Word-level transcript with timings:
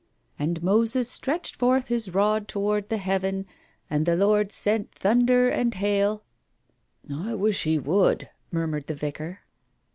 "'And 0.39 0.63
Moses 0.63 1.07
stretched 1.07 1.55
forth 1.55 1.85
his 1.89 2.09
rod 2.11 2.47
towards 2.47 2.87
the 2.87 2.97
heaven, 2.97 3.45
and 3.87 4.03
the 4.07 4.15
Lord 4.15 4.51
sent 4.51 4.91
thunder 4.91 5.47
and 5.47 5.75
hail 5.75 6.23
'""I 7.15 7.35
wish 7.35 7.65
He 7.65 7.77
would," 7.77 8.27
murmured 8.51 8.87
the 8.87 8.95
Vicar. 8.95 9.41